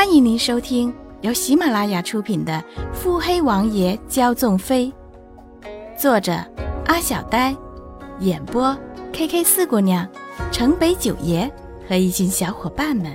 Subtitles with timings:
[0.00, 2.54] 欢迎您收听由喜马拉雅出品的
[2.94, 4.90] 《腹黑王爷骄纵妃》，
[6.00, 6.32] 作者
[6.86, 7.54] 阿小呆，
[8.20, 8.74] 演播
[9.12, 10.10] K K 四姑娘、
[10.50, 11.46] 城北九爷
[11.86, 13.14] 和一群小伙伴们。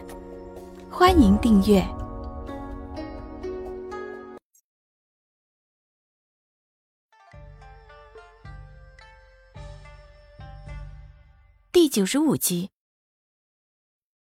[0.87, 1.83] 欢迎订阅
[11.71, 12.69] 第九十五集。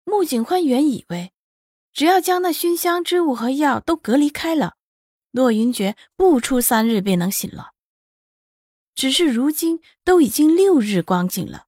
[0.05, 1.33] 穆景欢原以为。
[1.93, 4.77] 只要将那熏香之物和药都隔离开了，
[5.31, 7.75] 洛云珏不出三日便能醒了。
[8.95, 11.67] 只是如今都已经六日光景了，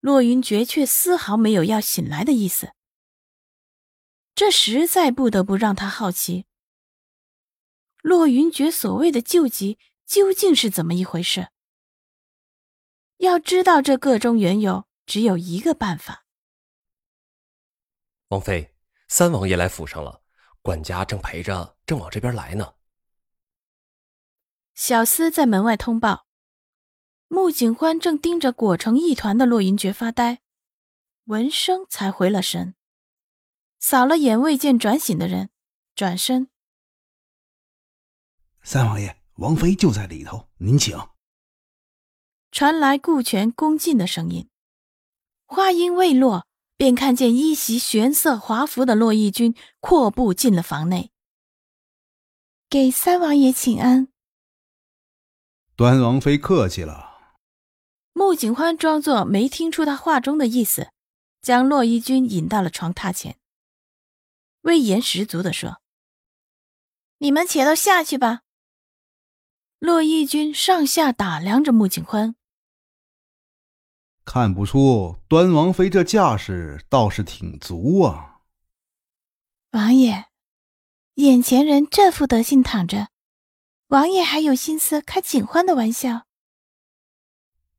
[0.00, 2.72] 洛云珏却丝毫没有要醒来的意思。
[4.34, 6.46] 这实在不得不让他好奇，
[8.02, 11.48] 洛云珏所谓的救急究竟是怎么一回事？
[13.18, 16.24] 要知道这个中缘由，只有一个办法。
[18.28, 18.69] 王妃。
[19.12, 20.22] 三王爷来府上了，
[20.62, 22.74] 管家正陪着，正往这边来呢。
[24.76, 26.28] 小厮在门外通报，
[27.26, 30.42] 穆景欢正盯着裹成一团的洛云珏发呆，
[31.24, 32.76] 闻声才回了神，
[33.80, 35.50] 扫了眼未见转醒的人，
[35.96, 36.48] 转身。
[38.62, 40.96] 三王爷，王妃就在里头，您请。
[42.52, 44.48] 传来顾全恭敬的声音，
[45.46, 46.46] 话音未落。
[46.80, 51.10] 便看见一袭玄色华服的洛义军阔步进了房内，
[52.70, 54.08] 给三王爷请安。
[55.76, 57.34] 端王妃客气了。
[58.14, 60.90] 穆景欢装作没听出他话中的意思，
[61.42, 63.38] 将洛义军引到了床榻前，
[64.62, 65.82] 威严十足的说
[67.20, 68.40] ：“你们且都下去吧。”
[69.78, 72.34] 洛义军上下打量着穆景欢。
[74.32, 78.42] 看不出端王妃这架势倒是挺足啊！
[79.72, 80.26] 王爷，
[81.14, 83.08] 眼前人这副德性躺着，
[83.88, 86.28] 王爷还有心思开警欢的玩笑？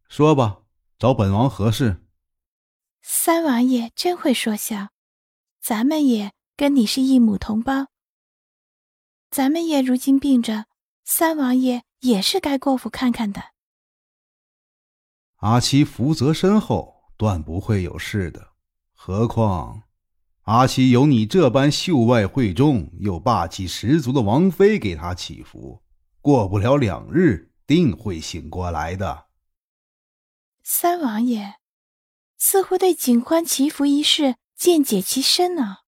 [0.09, 0.63] 说吧，
[0.99, 2.05] 找本王何事？
[3.01, 4.89] 三王爷真会说笑，
[5.61, 7.87] 咱们也跟你是一母同胞，
[9.29, 10.65] 咱们也如今病着，
[11.05, 13.41] 三王爷也是该过府看看的。
[15.41, 18.53] 阿七福泽深厚，断不会有事的。
[18.93, 19.83] 何况
[20.43, 25.81] 阿七有你这般秀外慧中又霸气十足的王妃给他祈福，
[26.21, 29.25] 过不了两日定会醒过来的。
[30.61, 31.55] 三王爷
[32.37, 35.79] 似乎对景欢祈福一事见解其深啊，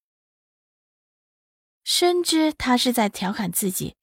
[1.83, 3.97] 深知他是在调侃自己，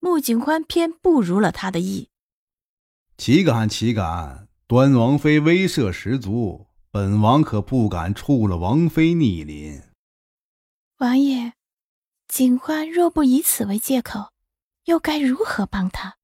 [0.00, 2.08] 穆景欢偏不如了他的意。
[3.18, 4.43] 岂敢岂敢！
[4.74, 9.80] 端王妃威慑十足，本王可不敢触了王妃逆鳞。
[10.96, 11.52] 王爷，
[12.26, 14.32] 景欢若不以此为借口，
[14.86, 16.16] 又该如何帮他？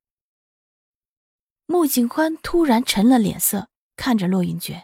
[1.67, 4.83] 穆景欢突然沉了脸色，看着洛云珏，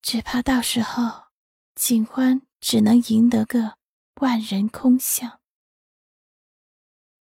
[0.00, 1.24] 只怕到时候
[1.74, 3.78] 景欢只能赢得个
[4.20, 5.40] 万人空巷。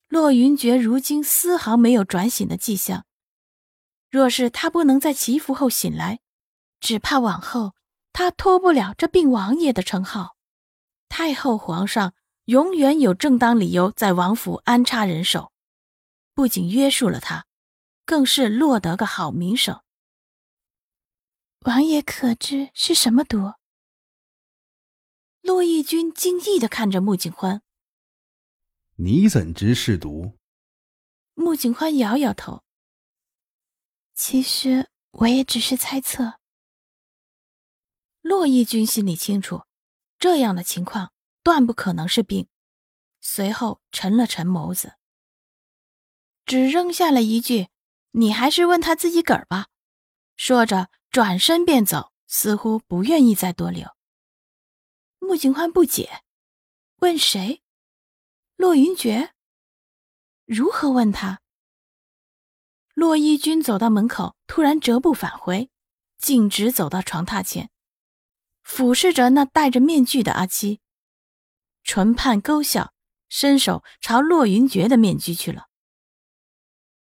[0.09, 3.07] 洛云珏如今丝毫没有转醒的迹象。
[4.16, 6.22] 若是他不能在祈福后醒来，
[6.80, 7.76] 只怕往后
[8.14, 10.38] 他脱不了这病王爷的称号。
[11.09, 12.14] 太后皇上
[12.46, 15.52] 永远有正当理由在王府安插人手，
[16.34, 17.46] 不仅约束了他，
[18.06, 19.81] 更是落得个好名声。
[21.66, 23.56] 王爷可知是什么毒？
[25.42, 27.62] 洛义军惊异的看着穆景欢。
[28.96, 30.38] 你怎知是毒？
[31.34, 32.64] 穆景欢摇摇头。
[34.16, 36.40] 其实我也只是猜测。
[38.22, 39.66] 洛义军心里清楚，
[40.18, 41.12] 这样的情况
[41.44, 42.48] 断不可能是病。
[43.20, 44.96] 随后沉了沉眸子，
[46.46, 47.68] 只扔下了一句
[48.12, 49.68] ：“你还是问他自己个儿吧。”
[50.38, 53.96] 说着转身便走，似乎不愿意再多留。
[55.20, 56.24] 穆景欢不解，
[56.97, 57.64] 问谁？
[58.56, 59.32] 洛云珏？
[60.46, 61.41] 如何问他？
[62.96, 65.70] 洛义军走到门口，突然折步返回，
[66.18, 67.70] 径直走到床榻前，
[68.64, 70.80] 俯视着那戴着面具的阿七，
[71.84, 72.94] 唇畔勾笑，
[73.28, 75.68] 伸手朝洛云珏的面具去了。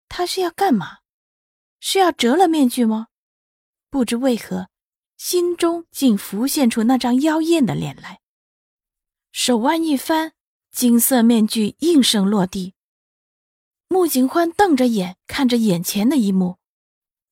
[0.10, 0.98] 他是要干嘛？
[1.80, 3.10] 是要折了面具吗？
[3.92, 4.70] 不知为何，
[5.16, 8.22] 心中竟浮现出那张妖艳的脸来。
[9.32, 10.34] 手腕一翻，
[10.72, 12.74] 金色面具应声落地。
[13.90, 16.58] 穆景欢瞪着眼看着眼前的一幕，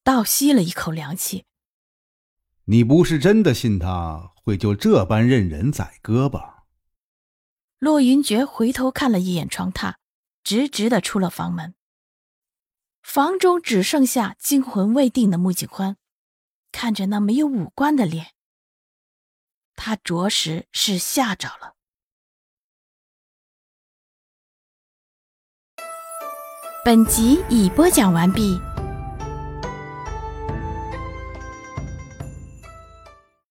[0.03, 1.45] 倒吸了一口凉气。
[2.65, 6.63] 你不是真的信他会就这般任人宰割吧？
[7.77, 9.95] 骆云珏回头看了一眼床榻，
[10.43, 11.75] 直直的出了房门。
[13.03, 15.97] 房中只剩下惊魂未定的穆景欢，
[16.71, 18.33] 看着那没有五官的脸，
[19.75, 21.74] 他着实是吓着了。
[26.85, 28.61] 本集已播讲完毕。